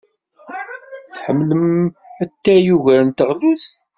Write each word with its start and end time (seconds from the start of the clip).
Tḥemmlem 1.13 1.67
atay 2.23 2.65
ugar 2.75 3.01
n 3.07 3.09
teɣlust. 3.17 3.73